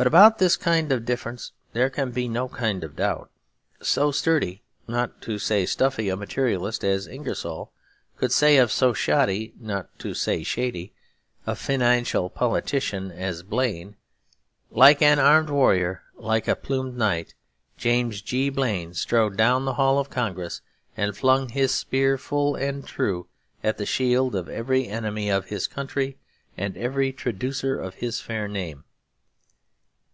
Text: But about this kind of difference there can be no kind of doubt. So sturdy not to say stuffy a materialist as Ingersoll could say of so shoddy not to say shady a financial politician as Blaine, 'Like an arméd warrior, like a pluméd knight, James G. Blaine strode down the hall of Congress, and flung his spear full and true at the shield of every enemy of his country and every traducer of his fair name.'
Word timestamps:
But 0.00 0.06
about 0.06 0.38
this 0.38 0.56
kind 0.56 0.92
of 0.92 1.04
difference 1.04 1.52
there 1.74 1.90
can 1.90 2.10
be 2.10 2.26
no 2.26 2.48
kind 2.48 2.82
of 2.84 2.96
doubt. 2.96 3.30
So 3.82 4.10
sturdy 4.10 4.62
not 4.88 5.20
to 5.20 5.38
say 5.38 5.66
stuffy 5.66 6.08
a 6.08 6.16
materialist 6.16 6.82
as 6.82 7.06
Ingersoll 7.06 7.70
could 8.16 8.32
say 8.32 8.56
of 8.56 8.72
so 8.72 8.94
shoddy 8.94 9.52
not 9.60 9.90
to 9.98 10.14
say 10.14 10.42
shady 10.42 10.94
a 11.46 11.54
financial 11.54 12.30
politician 12.30 13.10
as 13.10 13.42
Blaine, 13.42 13.94
'Like 14.70 15.02
an 15.02 15.18
arméd 15.18 15.50
warrior, 15.50 16.02
like 16.16 16.48
a 16.48 16.56
pluméd 16.56 16.94
knight, 16.94 17.34
James 17.76 18.22
G. 18.22 18.48
Blaine 18.48 18.94
strode 18.94 19.36
down 19.36 19.66
the 19.66 19.74
hall 19.74 19.98
of 19.98 20.08
Congress, 20.08 20.62
and 20.96 21.14
flung 21.14 21.50
his 21.50 21.74
spear 21.74 22.16
full 22.16 22.54
and 22.56 22.86
true 22.86 23.28
at 23.62 23.76
the 23.76 23.84
shield 23.84 24.34
of 24.34 24.48
every 24.48 24.88
enemy 24.88 25.28
of 25.28 25.48
his 25.50 25.66
country 25.66 26.16
and 26.56 26.74
every 26.78 27.12
traducer 27.12 27.78
of 27.78 27.96
his 27.96 28.18
fair 28.18 28.48
name.' 28.48 28.84